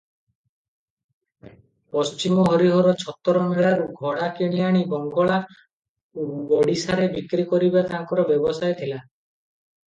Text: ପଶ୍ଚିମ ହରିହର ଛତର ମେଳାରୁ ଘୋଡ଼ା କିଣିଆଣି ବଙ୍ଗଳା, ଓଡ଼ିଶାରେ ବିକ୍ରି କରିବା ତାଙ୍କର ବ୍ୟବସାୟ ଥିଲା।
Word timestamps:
ପଶ୍ଚିମ 1.95 2.45
ହରିହର 2.47 2.93
ଛତର 3.03 3.43
ମେଳାରୁ 3.49 3.85
ଘୋଡ଼ା 3.99 4.31
କିଣିଆଣି 4.39 4.81
ବଙ୍ଗଳା, 4.95 5.37
ଓଡ଼ିଶାରେ 6.25 7.07
ବିକ୍ରି 7.19 7.47
କରିବା 7.53 7.85
ତାଙ୍କର 7.93 8.27
ବ୍ୟବସାୟ 8.33 8.75
ଥିଲା। 8.83 9.01